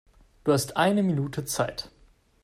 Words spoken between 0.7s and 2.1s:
eine Minute Zeit.